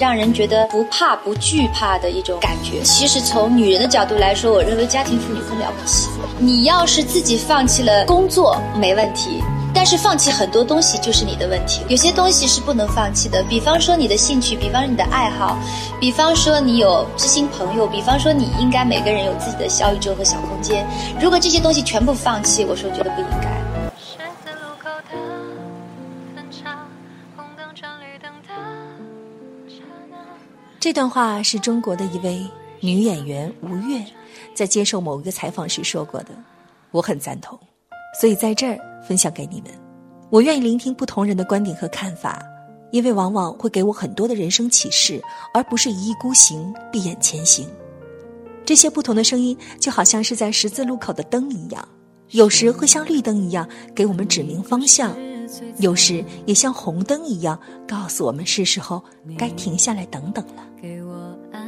[0.00, 2.80] 让人觉得不怕不惧怕的一种感觉。
[2.82, 6.08] 其实从女人的角度来说，我认为家庭妇女更了不起。
[6.38, 9.42] 你要是自己放弃了工作没问题，
[9.74, 11.82] 但是放弃很多东西就是你的问题。
[11.86, 15.58] 有些东西是不能放弃的，比方说你的兴趣，比方说你的爱好，
[16.00, 20.86] 比方说你有知心朋友，比方说你应该每个人有自己的小宇宙和小空间。
[21.20, 23.59] 如果这些东西全部放弃，我说觉得不应该。
[30.80, 32.42] 这段话是中国的一位
[32.80, 34.02] 女演员吴越
[34.54, 36.30] 在接受某一个采访时说过的，
[36.90, 37.58] 我很赞同，
[38.18, 39.70] 所以在这儿分享给你们。
[40.30, 42.42] 我愿意聆听不同人的观点和看法，
[42.92, 45.22] 因为往往会给我很多的人生启示，
[45.52, 47.68] 而不是一意孤行、闭眼前行。
[48.64, 51.86] 这些不同的声音就好像是在十字路口的灯一样，
[52.30, 55.14] 有时会像绿灯一样给我们指明方向，
[55.78, 59.02] 有时也像红灯一样告诉我们是时候
[59.38, 60.64] 该停下来等等了。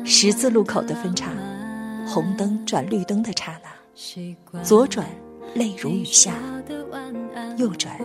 [0.05, 1.31] 十字路口的分岔，
[2.07, 5.07] 红灯转绿灯的刹那，左转
[5.55, 6.35] 泪如雨下，
[7.57, 7.97] 右转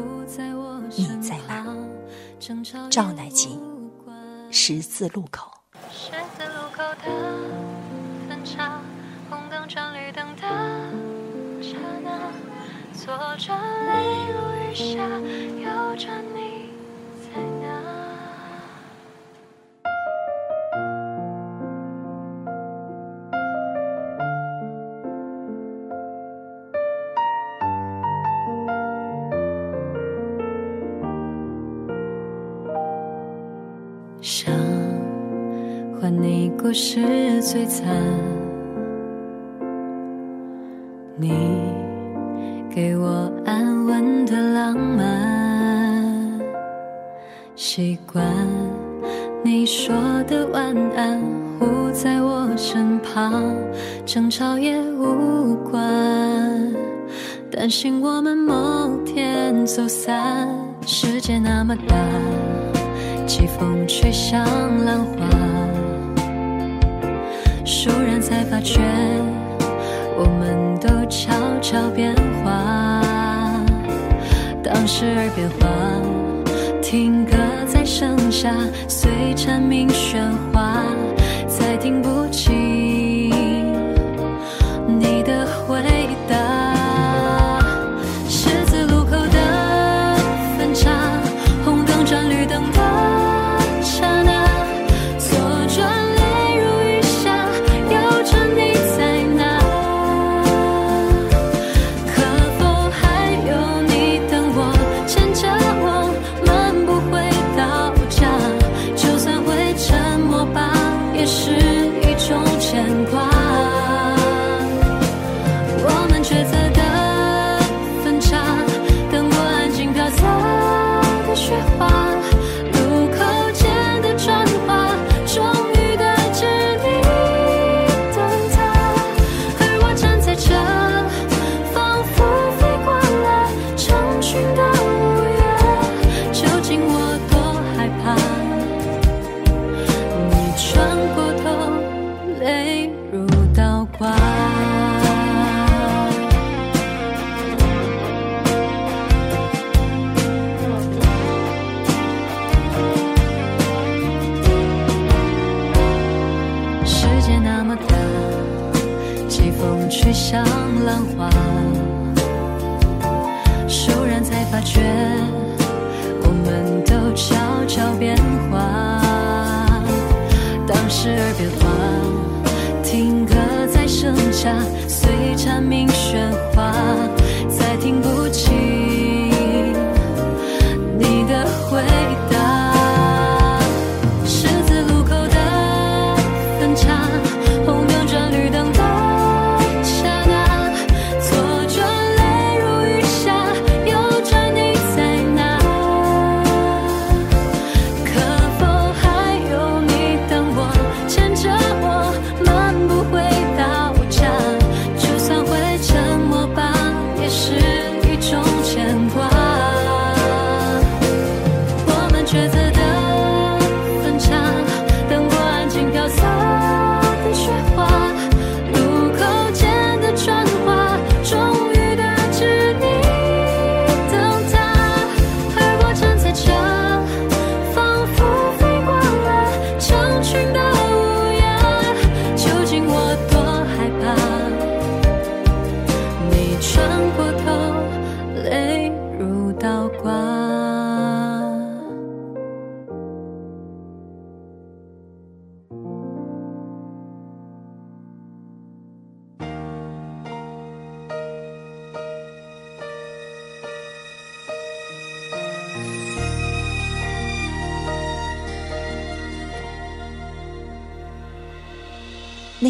[0.95, 1.65] 你在哪？
[2.89, 3.59] 赵乃晴，
[4.51, 5.51] 十字路口。
[5.91, 7.09] 十字路口的
[8.29, 8.79] 分岔，
[9.29, 10.41] 红灯转绿灯的
[11.61, 12.09] 刹那，
[12.93, 13.07] 左
[13.37, 13.93] 转泪
[14.31, 14.97] 如雨下，
[36.67, 37.87] 故事最惨，
[41.15, 41.31] 你
[42.69, 46.41] 给我安稳的浪漫，
[47.55, 48.21] 习惯
[49.45, 49.95] 你说
[50.27, 51.21] 的晚安，
[51.57, 53.45] 护在我身旁，
[54.05, 55.81] 争吵也无关，
[57.49, 58.53] 担心我们某
[59.05, 60.49] 天走散，
[60.85, 61.95] 世界那么大。
[63.25, 64.43] 季风吹向
[64.85, 65.25] 浪花，
[67.77, 68.79] 倏然才发觉，
[70.17, 72.11] 我们都悄悄变
[72.43, 73.03] 化。
[74.63, 75.67] 当时而变化，
[76.81, 78.51] 听歌在盛夏，
[78.87, 80.17] 随蝉鸣喧
[80.51, 80.83] 哗，
[81.47, 82.76] 再听不清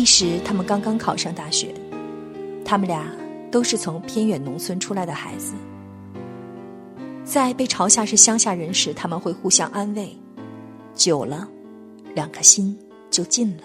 [0.07, 1.75] 时他们刚刚考上大学，
[2.63, 3.05] 他们俩
[3.51, 5.53] 都是从偏远农村出来的孩子。
[7.25, 10.17] 在被嘲笑是乡下人时，他们会互相安慰，
[10.95, 11.45] 久了，
[12.15, 12.75] 两颗心
[13.11, 13.63] 就近了。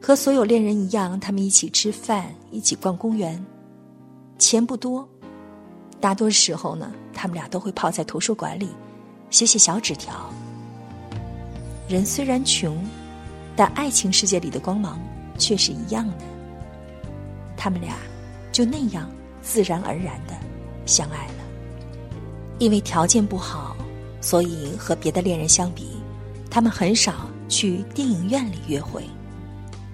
[0.00, 3.44] 和所有恋人一样，他们一起吃饭，一起逛公园。
[4.38, 5.06] 钱不多，
[5.98, 8.68] 大多时候呢，他们俩都会泡在图书馆里，
[9.28, 10.32] 写写小纸条。
[11.88, 12.78] 人虽然穷，
[13.58, 15.00] 但爱情世界里的光芒
[15.36, 16.24] 却是一样的。
[17.56, 17.96] 他们俩
[18.52, 19.10] 就那样
[19.42, 20.34] 自然而然的
[20.86, 21.44] 相爱了。
[22.60, 23.76] 因为条件不好，
[24.20, 25.88] 所以和别的恋人相比，
[26.48, 29.02] 他们很少去电影院里约会。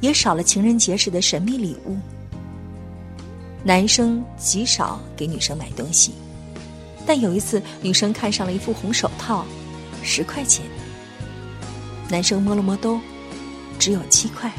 [0.01, 1.97] 也少了情人节时的神秘礼物。
[3.65, 6.13] 男生极少给女生买东西，
[7.07, 9.47] 但有一次女生看上了一副红手套，
[10.03, 10.67] 十块钱。
[12.11, 13.01] 男生摸了摸兜，
[13.79, 14.53] 只有七块，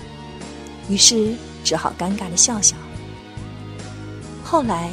[0.89, 2.75] 于是只好尴尬的笑笑。
[4.43, 4.91] 后来，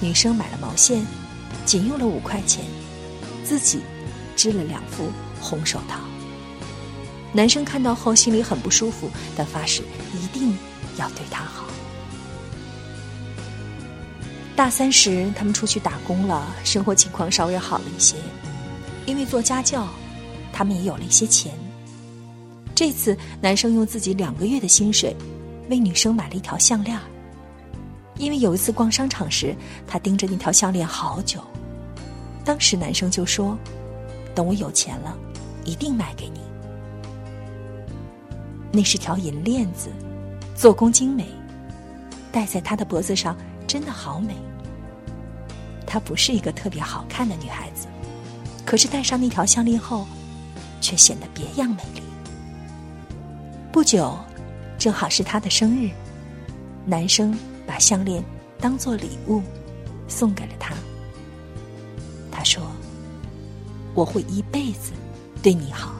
[0.00, 1.06] 女生买了毛线，
[1.64, 2.64] 仅用了五块钱，
[3.44, 3.80] 自己
[4.34, 6.00] 织了两副红手套。
[7.32, 9.82] 男生看到后心里很不舒服，但发誓
[10.12, 10.56] 一定
[10.98, 11.64] 要对她好。
[14.54, 18.16] 大三时，他们出去打工了，生活情况稍微好了一些。
[19.06, 19.88] 因为做家教，
[20.52, 21.52] 他们也有了一些钱。
[22.84, 25.14] 这次，男生用自己两个月的薪水，
[25.70, 26.98] 为女生买了一条项链。
[28.16, 29.54] 因为有一次逛商场时，
[29.86, 31.40] 他盯着那条项链好久。
[32.44, 33.56] 当时男生就说
[34.34, 35.16] ：“等我有钱了，
[35.64, 36.40] 一定买给你。”
[38.74, 39.88] 那是条银链子，
[40.56, 41.24] 做工精美，
[42.32, 44.34] 戴在她的脖子上真的好美。
[45.86, 47.86] 她不是一个特别好看的女孩子，
[48.66, 50.04] 可是戴上那条项链后，
[50.80, 52.01] 却显得别样美丽。
[53.72, 54.14] 不久，
[54.78, 55.88] 正好是他的生日，
[56.84, 57.34] 男生
[57.66, 58.22] 把项链
[58.60, 59.42] 当做礼物
[60.06, 60.74] 送给了她。
[62.30, 62.62] 他说
[63.94, 64.92] ：“我会一辈子
[65.42, 65.94] 对你好，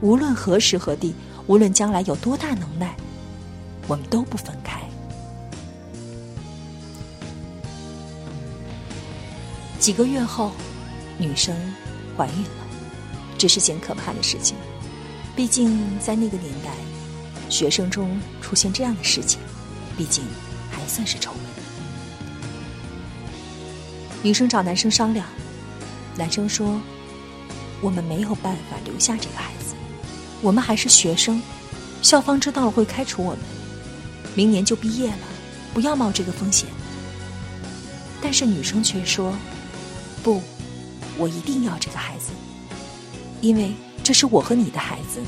[0.00, 1.14] 无论何时何地。”
[1.46, 2.94] 无论将来有多大能耐，
[3.88, 4.80] 我们都不分开。
[9.80, 10.52] 几个月后，
[11.18, 11.56] 女生
[12.16, 12.66] 怀孕了，
[13.36, 14.56] 这是件可怕的事情。
[15.40, 16.70] 毕竟在那个年代，
[17.48, 19.40] 学生中出现这样的事情，
[19.96, 20.22] 毕竟
[20.70, 21.40] 还算是丑闻。
[24.22, 25.26] 女生找男生商量，
[26.14, 26.78] 男生说
[27.80, 29.74] ：“我们没有办法留下这个孩子。”
[30.42, 31.40] 我们还是学生，
[32.02, 33.40] 校方知道了会开除我们。
[34.34, 35.26] 明年就毕业了，
[35.72, 36.68] 不要冒这个风险。
[38.20, 39.34] 但是女生却说
[40.22, 40.42] ：“不，
[41.16, 42.26] 我一定要这个孩子，
[43.40, 43.72] 因为
[44.02, 45.20] 这是我和你的孩子。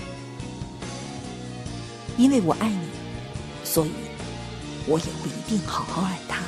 [2.17, 2.89] 因为我爱你，
[3.65, 3.91] 所以
[4.87, 6.43] 我也会一定好好爱他。”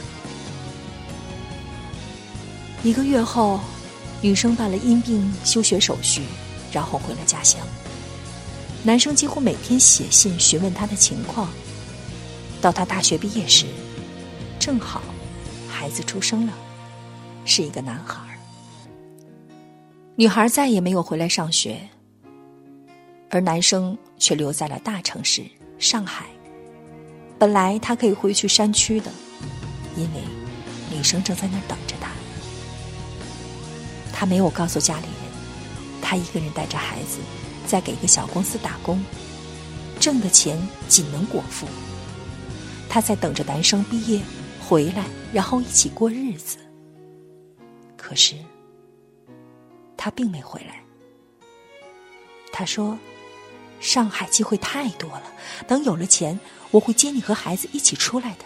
[2.85, 3.61] 一个月后，
[4.20, 6.22] 女生办了因病休学手续，
[6.70, 7.61] 然后回了家乡。
[8.83, 11.49] 男生几乎每天写信询问她的情况。
[12.61, 13.66] 到他大学毕业时，
[14.59, 15.03] 正好
[15.68, 16.53] 孩子出生了，
[17.45, 18.22] 是一个男孩。
[20.16, 21.89] 女孩再也没有回来上学，
[23.31, 25.45] 而男生却留在了大城市
[25.79, 26.27] 上海。
[27.39, 29.11] 本来他可以回去山区的，
[29.97, 30.20] 因为
[30.91, 32.11] 女生正在那儿等着他。
[34.12, 37.18] 他没有告诉家里人，他一个人带着孩子。
[37.66, 39.03] 在给一个小公司打工，
[39.99, 41.66] 挣的钱仅能果腹。
[42.91, 44.20] 他在等着男生毕业
[44.61, 46.59] 回来，然后一起过日子。
[47.97, 48.35] 可是，
[49.97, 50.85] 他并没回来。
[52.53, 52.99] 他说
[53.85, 55.30] ：“上海机会太多了，
[55.68, 58.45] 等有了钱，我会接你和孩子一起出来的。”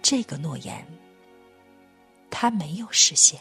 [0.00, 0.86] 这个诺言，
[2.30, 3.38] 他没有实现。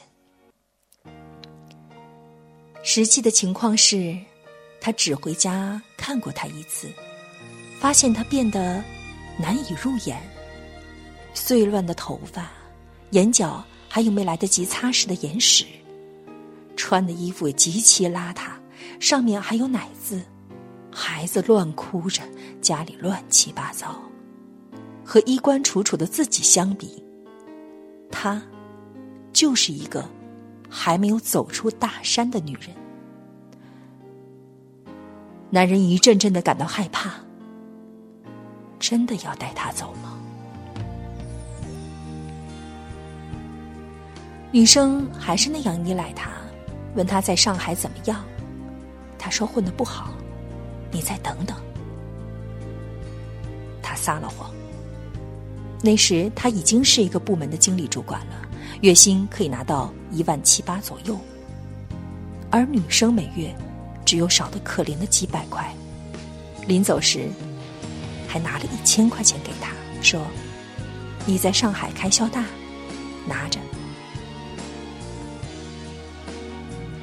[2.83, 4.19] 实际的情况是，
[4.81, 6.91] 他只回家看过他一次，
[7.79, 8.83] 发现他变得
[9.37, 10.21] 难以入眼。
[11.33, 12.51] 碎乱的头发，
[13.11, 15.65] 眼角还有没来得及擦拭的眼屎，
[16.75, 18.51] 穿的衣服也极其邋遢，
[18.99, 20.21] 上面还有奶渍，
[20.91, 22.21] 孩子乱哭着，
[22.61, 24.01] 家里乱七八糟。
[25.05, 27.03] 和衣冠楚楚的自己相比，
[28.11, 28.41] 她
[29.31, 30.03] 就是一个。
[30.75, 32.75] 还没有走出大山的女人，
[35.51, 37.13] 男人一阵阵的感到害怕。
[38.79, 40.17] 真的要带她走吗？
[44.51, 46.31] 女生还是那样依赖他，
[46.95, 48.25] 问他在上海怎么样，
[49.23, 50.13] 他说混的不好，
[50.91, 51.55] 你再等等。”
[53.81, 54.53] 他撒了谎。
[55.81, 58.35] 那时他已经是一个部门的经理主管了，
[58.81, 61.17] 月薪可以拿到一万七八左右，
[62.51, 63.55] 而女生每月
[64.03, 65.73] 只有少得可怜的几百块。
[66.67, 67.29] 临走时，
[68.27, 69.71] 还拿了一千块钱给他，
[70.01, 70.21] 说
[71.25, 72.43] ：“你在上海开销大，
[73.25, 73.57] 拿着。”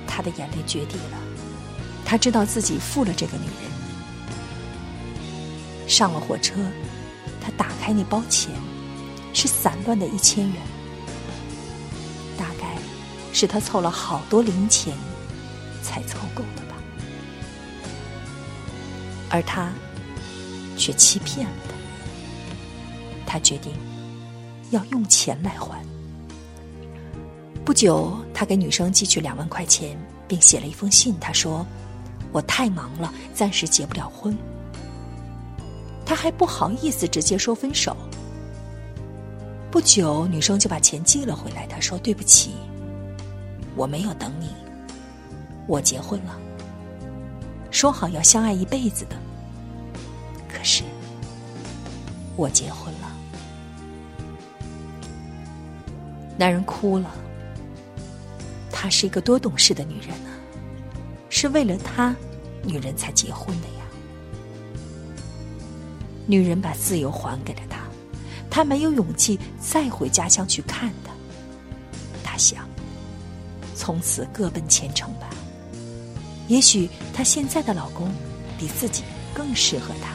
[0.06, 1.18] 他的眼泪决堤了，
[2.10, 3.54] 他知道自己负了这个女人。
[5.86, 6.54] 上了火车，
[7.40, 8.50] 他打开那包钱。
[9.32, 10.60] 是散乱的一千元，
[12.36, 12.76] 大概
[13.32, 14.92] 是他凑了好多零钱
[15.84, 16.74] 才凑够的吧，
[19.28, 19.70] 而他
[20.76, 21.74] 却欺骗了他。
[23.24, 23.72] 他决定
[24.72, 25.80] 要用钱来还。
[27.64, 29.96] 不久，他给女生寄去两万块钱，
[30.26, 31.16] 并写了一封信。
[31.20, 31.64] 他说
[32.32, 34.36] ：“我太忙了，暂时结不了婚。”
[36.04, 37.96] 他还不好意思直接说分手。
[39.70, 41.68] 不久，女生就把钱寄了回来。
[41.68, 42.56] 她说：“对不起，
[43.76, 44.48] 我没有等你，
[45.68, 46.36] 我结婚了，
[47.70, 49.14] 说好要相爱一辈子的。
[50.48, 50.82] 可是，
[52.34, 53.12] 我结婚了。”
[56.36, 57.08] 男人哭了。
[58.72, 60.29] 她是一个多懂事的女人啊，
[61.40, 62.14] 是为了他，
[62.62, 63.84] 女人才结婚的呀。
[66.26, 67.78] 女人把自由还给了他。
[68.50, 71.12] 他没有勇气再回家乡去看他。
[72.22, 72.68] 他想，
[73.74, 75.30] 从此各奔前程吧。
[76.46, 78.12] 也许她现在的老公
[78.58, 80.10] 比自己更适合她。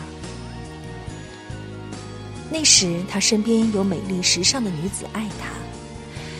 [2.52, 5.48] 那时，他身边有美丽时尚的女子爱他。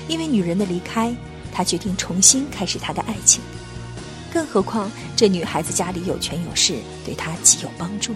[0.08, 1.12] 因为女人的离开，
[1.52, 3.42] 他决定重新开始他的爱情。
[4.36, 6.76] 更何况，这女孩子家里有权有势，
[7.06, 8.14] 对他极有帮助。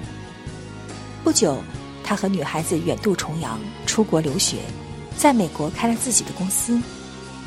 [1.24, 1.64] 不久。
[2.04, 4.58] 他和女孩子远渡重洋出国留学，
[5.16, 6.82] 在美国开了自己的公司。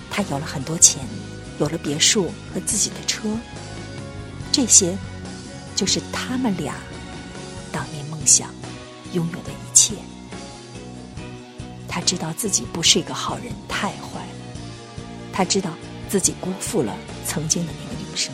[0.08, 1.02] 他有了很多钱，
[1.58, 3.28] 有了别墅和自己的车。
[4.52, 4.96] 这些，
[5.74, 6.76] 就是他们俩
[7.72, 8.50] 当年梦想
[9.14, 9.94] 拥有的一切。
[11.88, 14.34] 他知道自己不是一个好人，太坏了。
[15.32, 15.72] 他知道
[16.08, 16.96] 自己辜负了
[17.26, 18.32] 曾经的那个女生，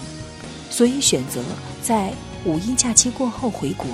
[0.71, 1.43] 所以选择
[1.83, 2.13] 在
[2.45, 3.87] 五一假期过后回国。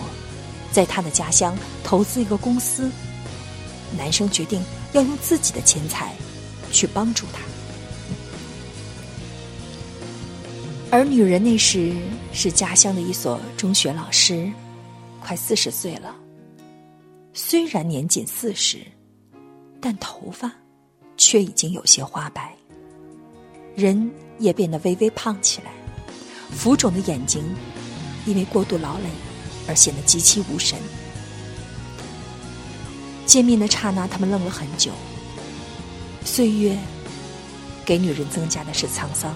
[0.73, 2.91] 在他的家乡投资一个公司，
[3.97, 4.61] 男生决定
[4.93, 6.13] 要用自己的钱财
[6.73, 7.41] 去帮助他。
[10.91, 11.95] 而女人那时
[12.33, 14.51] 是家乡的一所中学老师，
[15.21, 16.13] 快四十岁了。
[17.33, 18.79] 虽然年仅四十，
[19.81, 20.51] 但头发
[21.17, 22.53] 却已经有些花白，
[23.77, 24.11] 人
[24.41, 25.71] 也变得微微胖起来，
[26.55, 27.45] 浮肿的眼睛
[28.25, 29.11] 因为过度劳累。
[29.67, 30.79] 而显得极其无神。
[33.25, 34.93] 见面的刹那，他们愣了很久。
[36.23, 36.79] 岁月
[37.83, 39.35] 给女人增加的是沧桑，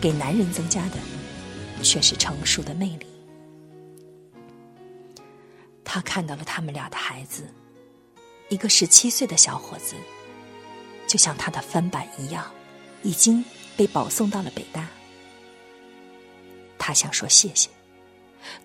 [0.00, 0.96] 给男人增加的
[1.80, 3.06] 却是成熟的魅力。
[5.84, 7.44] 他看到了他们俩的孩子，
[8.48, 9.94] 一个十七岁的小伙子，
[11.06, 12.44] 就像他的翻版一样，
[13.04, 13.44] 已经
[13.76, 14.88] 被保送到了北大。
[16.80, 17.68] 他想说谢谢。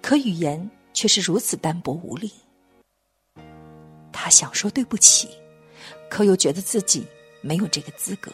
[0.02, 2.32] 可语言却是如此单薄无力。
[4.12, 5.30] 他想说对不起，
[6.10, 7.06] 可又觉得自己
[7.42, 8.32] 没有这个资格。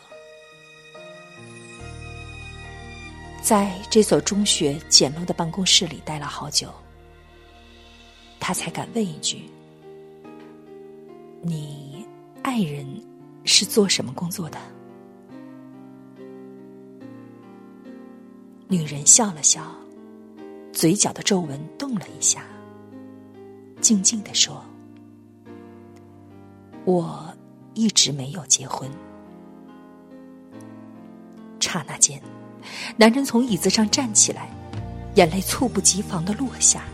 [3.42, 6.72] 在这所中学简陋的办公室里待了好久，
[8.40, 9.50] 他才敢问一句
[11.42, 12.06] ：“你
[12.44, 12.86] 爱人
[13.44, 14.60] 是做什么工作的？”
[18.72, 19.70] 女人笑了笑。
[20.72, 22.46] 嘴角的皱纹动了一下，
[23.82, 24.64] 静静的说
[26.86, 27.36] ：“我
[27.74, 28.90] 一直没有结婚。”
[31.60, 32.22] 刹那间，
[32.96, 34.50] 男人从椅子上站起来，
[35.16, 36.86] 眼泪猝不及防的落下，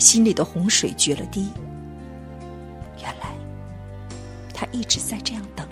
[0.00, 1.48] 心里的洪水决了堤。
[3.00, 3.32] 原来，
[4.52, 5.64] 他一直在这样等。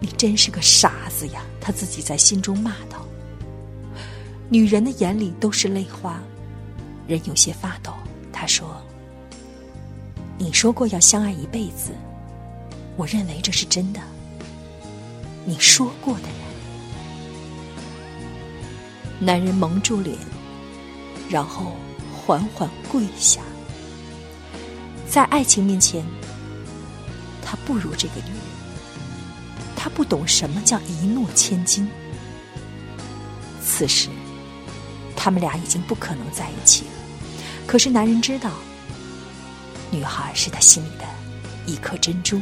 [0.00, 1.42] 你真是个傻子呀！
[1.60, 3.06] 他自己在心中骂道。
[4.48, 6.20] 女人的眼里都是泪花，
[7.06, 7.92] 人有些发抖。
[8.32, 8.80] 他说
[10.38, 11.90] ：“你说过要相爱一辈子，
[12.96, 14.00] 我认为这是真的。
[15.44, 16.40] 你说过的人。”
[19.20, 20.16] 男人蒙住脸，
[21.28, 21.76] 然后
[22.16, 23.42] 缓缓跪下。
[25.06, 26.02] 在爱情面前，
[27.44, 28.39] 他不如这个女人。
[29.82, 31.88] 他不懂什么叫一诺千金。
[33.62, 34.10] 此时。
[35.22, 36.92] 他们俩已经不可能在一起了。
[37.66, 38.52] 可是男人知道，
[39.90, 41.04] 女孩是他心里的
[41.66, 42.40] 一颗珍珠，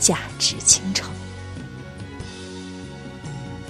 [0.00, 1.08] 价值倾城。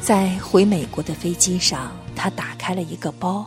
[0.01, 3.45] 在回美国的飞机上，他打开了一个包，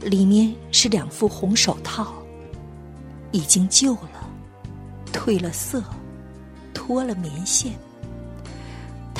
[0.00, 2.12] 里面是两副红手套，
[3.30, 4.28] 已经旧了，
[5.12, 5.84] 褪了色，
[6.74, 7.72] 脱了棉线。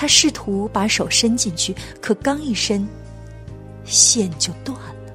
[0.02, 2.84] 他试图把手伸进去，可刚一伸，
[3.84, 5.14] 线就断了。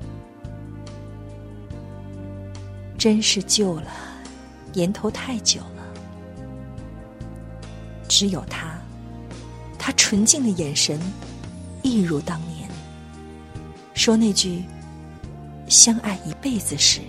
[2.97, 3.91] 真是旧了，
[4.71, 5.83] 年头太久了。
[8.07, 8.79] 只有他，
[9.77, 10.97] 他纯净的眼神，
[11.83, 12.69] 一如当年。
[13.93, 14.63] 说那句
[15.67, 17.01] “相爱一辈子”时，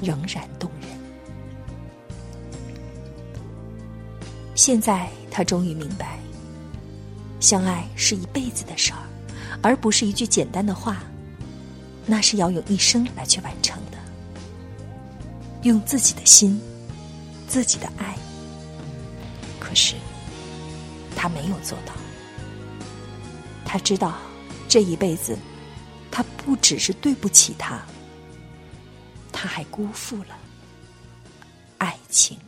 [0.00, 0.88] 仍然动人。
[4.54, 6.16] 现在他终于明白，
[7.40, 9.02] 相爱是一辈子的事儿，
[9.60, 11.02] 而不是一句简单的话。
[12.06, 13.98] 那是要用一生来去完成的。
[15.62, 16.60] 用自己的心，
[17.48, 18.14] 自己的爱。
[19.58, 19.96] 可是，
[21.16, 21.92] 他没有做到。
[23.64, 24.16] 他知道，
[24.68, 25.36] 这一辈子，
[26.12, 27.82] 他不只是对不起他，
[29.32, 30.36] 他还辜负了
[31.78, 32.38] 爱情。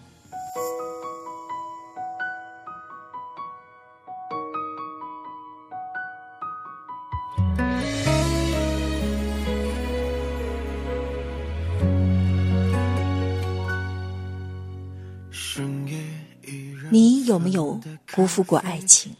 [17.27, 17.79] 有没有
[18.14, 19.12] 辜负过爱情？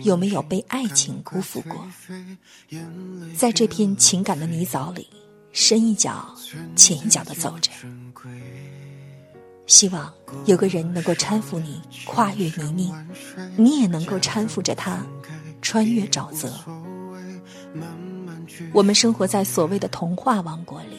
[0.00, 1.86] 有没有被爱情辜负过？
[3.36, 5.08] 在这片情感的泥沼里，
[5.52, 6.34] 深一脚
[6.76, 7.70] 浅一脚的走着，
[9.66, 10.12] 希望
[10.46, 12.92] 有个人能够搀扶你跨越泥泞，
[13.56, 14.98] 你也能够搀扶着他
[15.62, 16.52] 穿越沼泽。
[18.72, 20.98] 我们生活在所谓的童话王国里，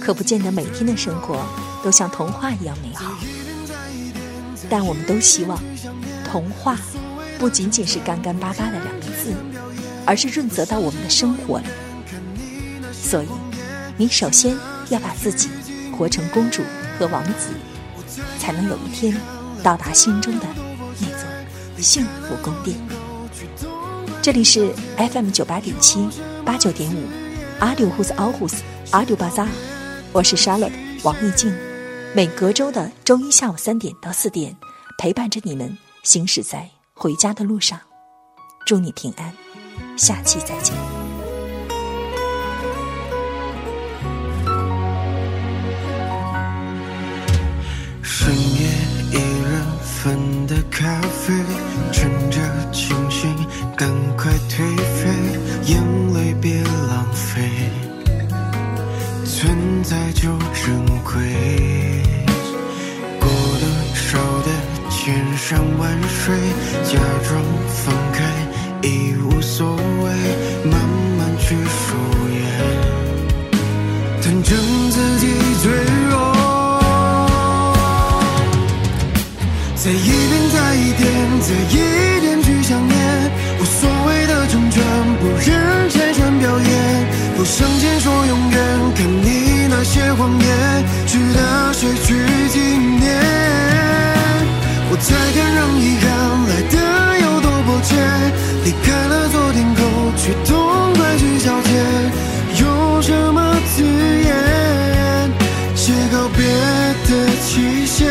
[0.00, 1.42] 可不见得每天的生活
[1.82, 3.12] 都像童话一样美好。
[4.72, 5.62] 但我们都希望，
[6.24, 6.78] 童话
[7.38, 9.34] 不仅仅是干干巴巴的两个字，
[10.06, 11.66] 而是润泽到我们的生活里。
[12.90, 13.26] 所以，
[13.98, 14.56] 你首先
[14.88, 15.50] 要把自己
[15.94, 16.62] 活成公主
[16.98, 17.50] 和王子，
[18.38, 19.14] 才能有一天
[19.62, 20.46] 到达心中的
[21.00, 22.74] 那座幸福宫殿。
[24.22, 26.08] 这里是 FM 九八点七
[26.46, 27.06] 八九点五，
[27.58, 29.46] 阿六胡斯奥胡斯阿六巴扎，
[30.14, 31.54] 我是 Charlotte 王艺静。
[32.14, 34.54] 每隔周的周一下午三点到四点，
[34.98, 37.80] 陪伴着你们行驶在回家的路上。
[38.66, 39.32] 祝你平安，
[39.96, 40.76] 下期再见。
[48.02, 48.68] 深夜
[49.10, 51.32] 一人份的咖啡，
[51.92, 53.01] 趁着清
[66.22, 66.30] 假
[67.28, 68.22] 装放开
[68.86, 70.12] 已无所谓，
[70.70, 70.80] 慢
[71.18, 71.96] 慢去敷
[72.30, 72.32] 衍，
[74.22, 74.56] 坦诚
[74.92, 75.26] 自己
[75.60, 75.72] 脆
[76.10, 76.14] 弱。
[79.74, 81.10] 再一遍，再一点，
[81.40, 82.96] 再一点去想念，
[83.58, 84.80] 无所谓的成全，
[85.18, 87.06] 不忍拆穿表演，
[87.36, 88.56] 不向前说永远，
[88.94, 92.14] 看你那些谎言，值得谁去
[92.48, 92.91] 纪念？
[95.02, 96.06] 才敢让遗憾
[96.48, 96.76] 来得
[97.20, 97.96] 有多迫切，
[98.64, 99.80] 离开了昨天后，
[100.16, 101.70] 却痛快去交接，
[102.62, 105.30] 用什么字眼
[105.74, 106.46] 写告别
[107.08, 107.10] 的
[107.44, 108.08] 期限？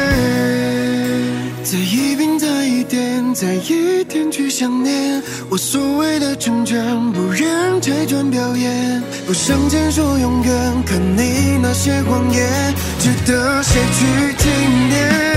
[1.64, 5.24] 再一遍，再一点，再一点去想念。
[5.50, 6.84] 我所谓的成全，
[7.14, 14.50] 不忍拆穿表演，不向前说永远，看你那些谎言，值得谁去纪
[14.90, 15.31] 念？